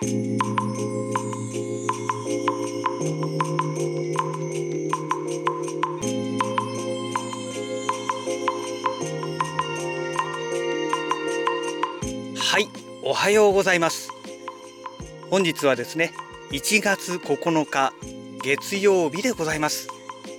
[0.00, 0.04] は
[12.60, 12.68] い
[13.02, 14.12] おはようございます。
[15.30, 16.12] 本日はですね
[16.52, 17.92] 1月9日
[18.40, 19.88] 月曜日でございます。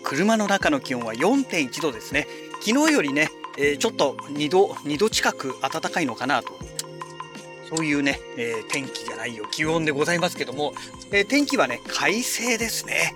[0.04, 2.28] 車の中の気温は4.1度ですね。
[2.62, 6.59] 昨日よりね、えー、ちょっと2度2度近く暖かいのかなと
[7.70, 10.74] そういうね、えー、天気じゃないよ気温でございますけども、
[11.12, 13.14] えー、天気はね快晴ですね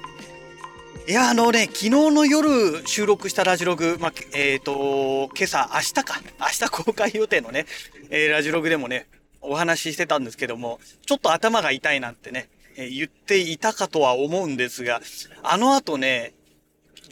[1.08, 7.66] いやあのね昨日の夜収録したラジログ、まあ、えっ、と今朝明日か明日公開予定のね、
[8.10, 9.08] えラジログでもね
[9.42, 12.48] お話ししてたんですけどもちょっと頭が痛いなんてね、
[12.78, 15.02] え言っていたかとは思うんですが
[15.42, 16.34] あの後ね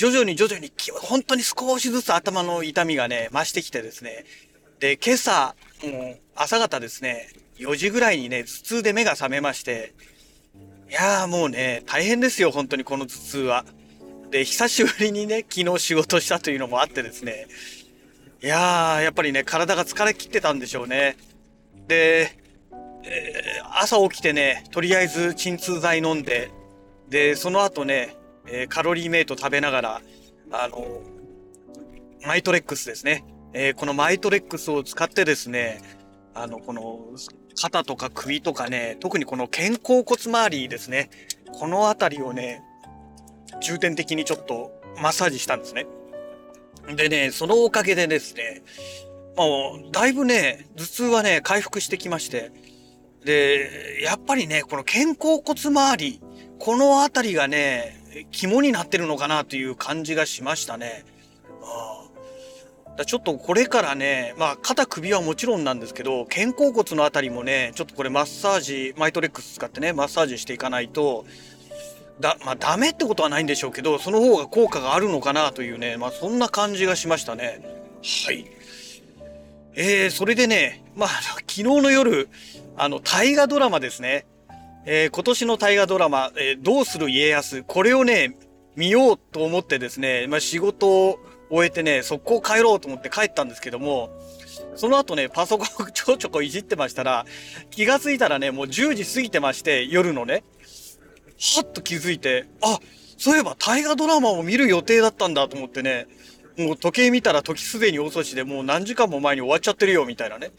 [0.02, 0.72] 徐々に徐々に、
[1.02, 4.26] 本当に少しずつ頭の痛みがね、増してきてですね。
[4.80, 9.94] で、今朝、もう朝方ですね、4時ぐらいにね、頭痛で目が覚めまして、
[10.90, 13.66] いやーもうね、大変ですよ、本当にこの頭痛は。
[14.30, 17.48] で、久しぶりにね、昨日仕事したというのもあってですね、
[18.44, 21.18] いやー、やっぱりね、体が疲れ切ってたんでしょうね。
[21.88, 22.32] で、
[23.04, 26.52] えー、朝起きてね、とりあえず鎮痛剤飲んで、
[27.10, 28.16] で、その後ね、
[28.48, 30.02] えー、カロリーメイト食べながら、
[30.52, 31.02] あの、
[32.26, 33.24] マイトレックスですね。
[33.54, 35.82] えー、このマイトレックスを使ってですね、
[36.34, 37.00] あの、この、
[37.60, 41.10] 肩とか首とかね、特にこの肩甲骨周りですね。
[41.54, 42.64] この辺りをね、
[43.62, 44.72] 重点的にちょっと
[45.02, 45.86] マッサージしたんですね。
[46.96, 48.62] でね、そのおかげでですね、
[49.36, 52.52] もう、だいぶね、頭痛はね、回復してきまして、
[53.26, 56.22] で、やっぱりね、この肩甲骨周り、
[56.60, 61.06] この辺りがね、肝になってるのかなという感じがしましたね。
[61.64, 62.08] あ
[63.02, 71.26] だちょっとこれからね、まあ肩首はもちろんなんですけど、肩甲骨の辺りもね、ちょっとこれマッサージ、マイトレックス使ってね、マッサージしていかないと、
[72.20, 77.62] だ、まあダメってことはないんでしょうけど、その方が効果があるのかなというね、まあそんな感じがしましたね。
[78.04, 78.46] はい。
[79.74, 82.30] えー、それでね、まあ昨日の夜、
[82.78, 84.26] あの、大河ドラマですね。
[84.86, 88.36] えー、今年の大河ドラマ、えー、どうする家康、これをね、
[88.76, 91.20] 見ようと思ってですね、まあ、仕事を
[91.52, 94.10] 終えてね、速攻帰ろうと思って帰ったんですけども、
[94.76, 97.26] その後ね、パソコンちょこちょこいじってましたら、
[97.70, 100.44] 気がついたらね、もう10時過ぎてまして、夜のね、
[101.38, 102.80] はっと気づいて、あ、
[103.18, 106.08] そういえば大河ドラマを見る予定だったんだと思ってね、
[106.58, 110.52] もう時計見たら時すでに遅しでもう何時間も前に終わっちゃってるよ、みたいなね。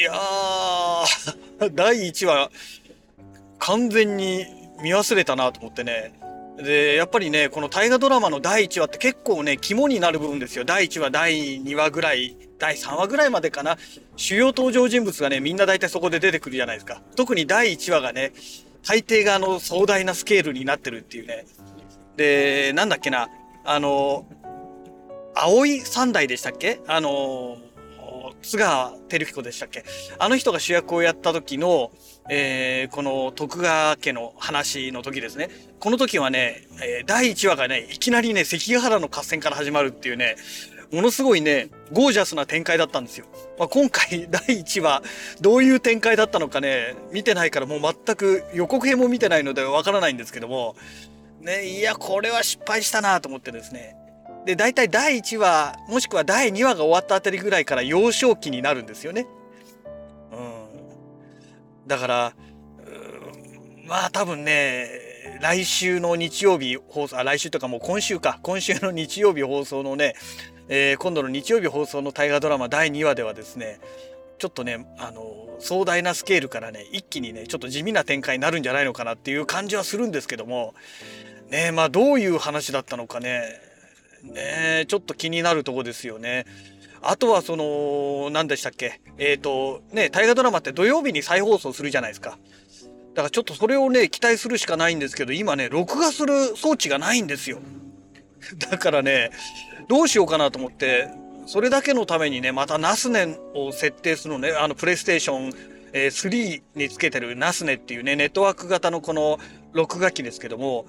[0.00, 2.50] いやー、 第1話、
[3.60, 4.46] 完全に
[4.82, 6.23] 見忘れたなと思ってね。
[6.56, 10.64] で、やっぱりね、この大河ドラマの第1話って結構ね、肝になる部分ですよ。
[10.64, 13.76] 第1話、第2話ぐらい、第3話ぐらいまでかな。
[14.16, 17.02] 主要登場人物がね、みんな大体そこで出てくるじゃないですか。
[17.16, 18.32] 特に第1話がね、
[18.86, 21.44] 大抵があの壮大なスケールになってるっていうね。
[22.16, 23.28] で、なんだっけな、
[23.64, 24.26] あの、
[25.34, 26.78] 葵三代でしたっけ？
[26.86, 27.56] あの、
[28.44, 29.84] 津川照彦でしたっけ？
[30.18, 31.90] あの人が主役をやった時の、
[32.30, 35.50] えー、この徳川家の話の時ですね。
[35.80, 40.36] この時はね、え、第1話がね、いきなりね、関ヶ原の合戦から始まるっていうね、
[40.92, 43.26] ものすごいね、ゴージャスな展開だったんですよ。
[43.58, 45.02] まあ、今回第1話、
[45.40, 50.76] どういう展開だったのかね、見てないからもう全く予告編も見てないのでわからないんですけども、
[51.40, 53.96] ね、いや、これは失敗したなと思ってですね。
[54.44, 59.26] で、大体第1話、もしくは第2話が終わったあたりぐらいから幼少期になるんですよね。
[60.32, 61.88] うん。
[61.88, 62.34] だから、
[63.86, 64.88] まあ多分ね、
[65.40, 70.14] 来週の日曜日放送、あ、来週とかもう今週か、今週の日曜日放送のね、
[70.68, 73.80] えー、今度の日曜日放送の大河ドラマ第2話ではですね、
[74.38, 80.74] ちょっとね、あの、壮大なスケールからね、一気にね、ちょっと地味な展開になるんじゃないのかなっていう感じはするんですけども、
[81.50, 83.42] ね、まあどういう話だったのかね、
[84.24, 86.46] ねちょっと気になるとこですよね。
[87.06, 89.00] あとはその、何でしたっけ？
[89.18, 92.38] えっ、ー、と、ね、大河ドラマって土曜日に再放送するじゃないですか。
[93.14, 97.60] だからちょっとそれをね、期待するしかないんですけど、今ね、録画する装置がないんですよ。
[98.70, 99.30] だからね、
[99.88, 101.08] どうしようかなと思って、
[101.46, 105.52] それだけのためにね、またナスネを設定するのね、あの、プレイステーション、
[105.92, 109.38] え、3につけてるナスネっていうね、ネットワーク型のこの
[109.72, 110.86] 録画機ですけども、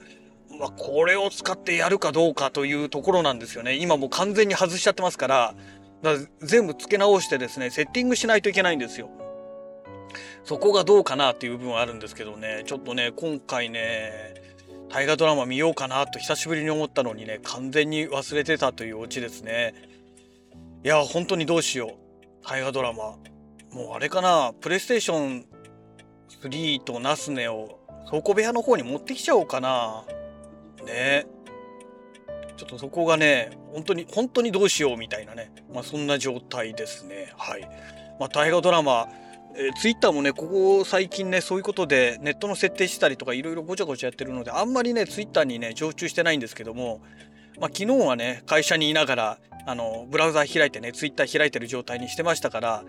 [0.59, 3.75] まあ、これを使ってやるかどうかというところなんですよね。
[3.75, 5.55] 今もう完全に外しちゃってますから、
[6.01, 9.09] だから全部付け直してですね、セッティングしないといけないんですよ。
[10.43, 14.35] そこがどうかなっていう部分はあるんですけどね、ちょっとね、今回ね、
[14.89, 19.73] 大河ドラマ見ようかなと久しぶりに思ったのにね、完全に忘れてたというオチですね。
[20.83, 22.47] いや、本当にどうしよう。
[22.47, 23.17] 大河ドラマ。
[23.71, 25.45] もうあれかな、プレイステーション
[26.43, 27.79] 3とナスネを
[28.09, 30.05] 倉庫部屋の方に持ってきちゃおうかな。
[30.85, 31.25] ね。
[32.57, 35.51] ちょっとそこがね、本当に、本当にどうしようみたいなね。
[35.73, 37.33] まあそんな状態ですね。
[37.37, 37.61] はい。
[38.19, 39.09] まあ大河ドラマ、
[39.57, 47.01] えー、ツイッターもね、ここ最近ね、そういうことでネットの設定したりとかいろいろごちゃごちゃやってるので、あんまりね、ツイッターにね、常駐してないんですけども、
[47.59, 52.83] まあ昨日はね、会社にいながら、あの、ブラウザ開いてね、ツイッター開いてる状態にしてましたから、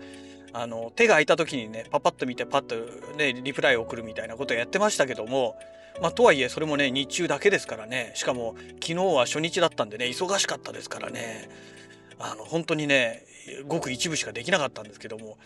[0.53, 2.75] あの、手が空いた時にね、パパッと見てパッと
[3.17, 5.57] ね、リプライを送るみたいなことをやってましたけども、
[6.01, 8.11] まあ、とはいえそれもね日中だけですからね。
[8.15, 11.49] しかも昨日は初日だったんでね忙しかったですからね。
[12.19, 13.25] あの本当にね
[13.67, 15.37] ごく一部しかできなかったんですけども。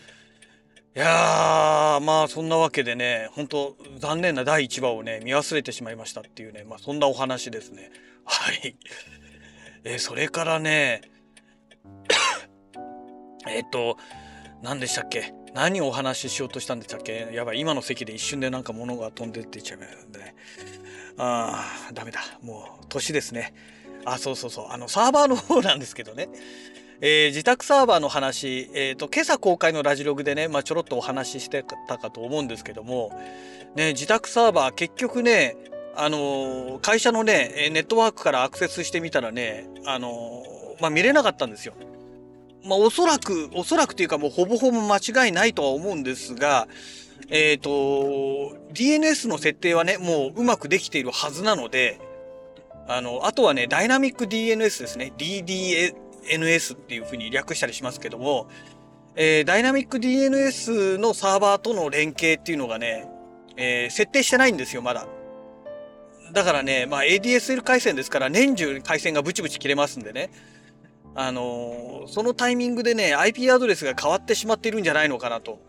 [0.94, 7.90] いやーまあそんなわけでね本当残念な第1話をね見忘れてしまいましたっていうねまあそんなお話ですね。
[8.24, 8.76] はい。
[9.84, 11.00] えそれからね
[13.48, 13.96] えっと
[14.62, 15.34] 何でしたっけ？
[15.54, 17.28] 何をお話ししようとしたんでしたっけ？
[17.32, 20.34] やばい、今の席で一瞬でなんか物が飛んでっていっちゃうんでね。
[21.18, 22.20] ああ、ダメだ。
[22.42, 23.52] もう、年ですね。
[24.04, 24.66] あ、そうそうそう。
[24.70, 26.28] あの、サーバーの方なんですけどね。
[27.00, 33.10] えー、自宅サーバーの話、えっ、ー、と、今朝公開のラジログでね、まあ、ちょろっとお話ししてたかと思うんですけども、
[33.74, 35.56] ね、自宅サーバー、結局ね、
[35.96, 40.42] あのー、会社のね、ネットワークからアクセスしてみたらね、あの
[40.80, 41.74] まあ、見れなかったんですよ。
[42.64, 46.68] まあ、おそらく、おそらくというかもうほぼほぼ間違いないとは思うんですが、
[47.28, 52.00] えっ、ー、と、DNS の設定はね、もううまくできているはずなので、
[52.88, 55.12] あの、あとはね、ダイナミック DNS ですね。
[55.16, 58.48] DDNS っていうふうに略したりしますけども、
[59.14, 63.08] えー、ダイナミック DNS のサーバーとの連携っていうのがね、
[63.56, 65.06] えー、設定してないんですよ、まだ。
[66.32, 70.30] だからね、まあ ADSL 回線ですから年中回線がブチブチ切れますんでね。
[71.14, 75.60] あのー、そのタイミングでね、IP アドレスが変わってしまっているんじゃないのかなと。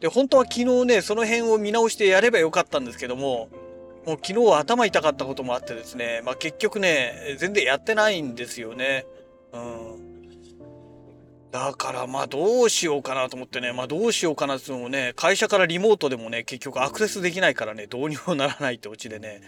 [0.00, 3.48] で、本当は昨日ね、その辺を見直してやればよかったんですけども、
[4.06, 9.06] もう昨日は頭痛かったこともあってですね、まあ結局ね、全然やってないんですよね。
[9.52, 10.06] うん。
[11.50, 19.40] だからまあどうしようかなと思ってね、まあどうしようかなっていうのもね、会社からリモートでもね、結局アクセスできないからね、どうにもならないってオチでね、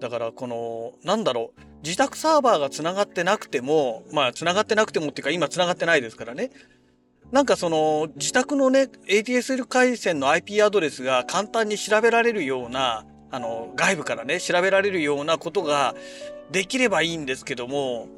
[0.00, 6.50] だからこのなんだろう自宅サーバーがつながってなくてもまあつながってなくてもっていうか今つながってないですからね
[7.32, 15.94] なんかその自宅のね ADSL 回線の IP アドレスが簡単に調べられるようなあの外部からね調べられるようなことが
[16.50, 18.08] できればいいんですけども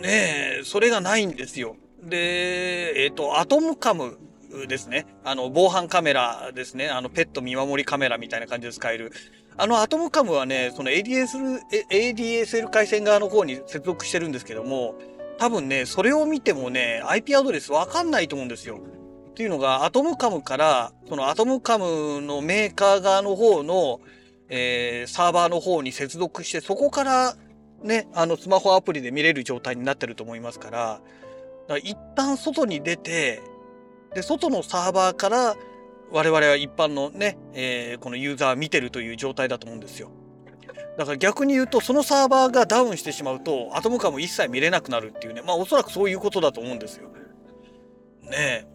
[0.00, 1.76] ねえそれがないんですよ。
[2.02, 4.18] でえっ、ー、とアトムカム
[4.66, 5.06] ですね。
[5.24, 6.88] あの防犯カメラですね。
[6.88, 9.12] あのペット見守りカメラみたいな感じで使える
[9.60, 11.60] あのアトムカムはね、その ADSL、
[11.90, 14.94] ADSL 回線側の方に接続してるんですけども、
[15.38, 18.80] 多分ね、それを見てもね、IP アドレスわかんないと思うんですよ。
[19.30, 24.00] っていうのが、アトムカムから、そのアトムカムのメーカー側の方の、
[24.48, 27.36] えー、サーバーの方に接続して、そこから
[27.82, 31.00] ね、あのスマホアプリで見れる状態になってると思いますから、
[31.68, 33.42] から一旦外に出て、
[34.14, 35.56] で、外のサーバーから
[36.12, 40.10] 我々は一般のね、えー、このユーザー見てるという状態だと思うんですよ。
[40.98, 47.08] だから逆に言うとそのサーバーがダウンしてしまうとアトムカム一切見れなくなるっていうねまあおそらくそういうことだと思うんですよ。
[48.22, 48.66] ねえ。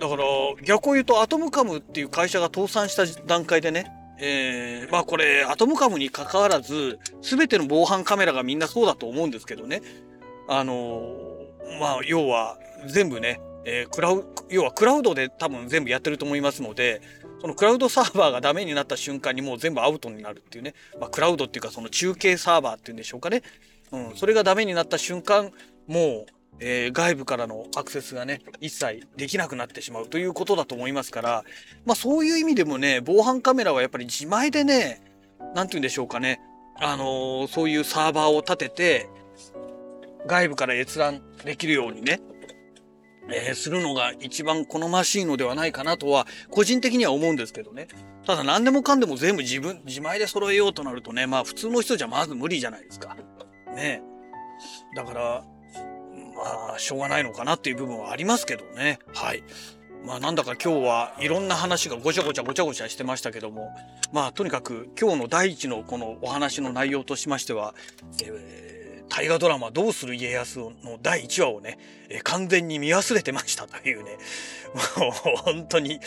[0.00, 0.24] だから
[0.64, 9.80] 逆を言うとアトムカムっていう会社が倒産した段階でねえー、まあこれアトムカムに関わらず全ての防犯カメラがみんなそうだと思うんですけどね
[10.48, 11.14] あの、
[11.80, 17.02] まあ要は全部ねえー、クラウ要はクラウドで多分全部やってると思いますので
[17.40, 23.42] そのクラウドサーバーがダメになった瞬間にもう全部アウトになるっていうね、まあ、クラウドっていうかその中継サーバーっていうんでしょうかね、
[23.92, 25.52] うん、それがダメになった瞬間
[25.86, 26.26] もう、
[26.60, 31.44] えー、外部からのアクセスがね一切できなくなってしまうということだと思いますから、
[31.84, 35.02] まあ、そういう意味でもね防犯カメラはやっぱり自前でね
[35.54, 36.40] 何て言うんでしょうかね。
[36.80, 39.08] あのー、そういうサーバーを立てて
[40.28, 42.20] 外部から閲覧できるようにね
[43.30, 47.88] えー、するのが一番好ましいのではないかなとは個人的には思うんですけどね。
[48.26, 53.16] ただ何でもかんでも全部自分、自前で揃えようとなるとね、まあ普通の人じゃまず無理じゃないですか。
[53.74, 54.02] ね
[54.94, 55.44] だから、
[56.36, 58.98] まあしょうがないのかなっていう部分はありますけどね。
[59.14, 59.42] はい。
[60.04, 63.70] まあなんだか今日はいろんな話がごちゃごちゃごちゃごちゃしてましたけども、
[64.12, 67.74] まあとにかく今日の第一のこのお話の内容としましては、
[68.22, 68.67] えー
[69.18, 71.76] 大河ドラマ「どうする家康」の第1話をね、
[72.08, 74.16] え完全に見忘れてましたというね。
[74.96, 75.98] もう本当に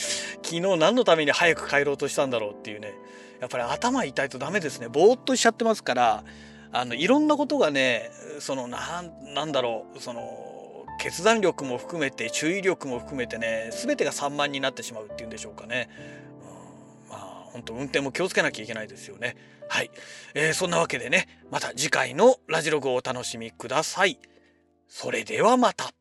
[0.42, 2.94] 昨日何のために早く帰ろうとしたんだろうっていうね。
[3.42, 4.88] やっぱり頭痛いとダメですね。
[4.88, 6.24] ぼーっとしちゃってますから
[6.72, 9.02] あのいろんなことがねそのな
[9.46, 15.90] んだろうその決断力も含めて注意力も含めてね全てが散漫になってしまうっていうんでしょうかね。
[17.52, 19.36] 本当運転も気をつけなきゃいけないですよね。
[19.70, 19.92] はい、
[20.34, 24.20] えー、そんなわけでねまた次回のラジログをお楽しみください。
[24.88, 25.92] それではまた。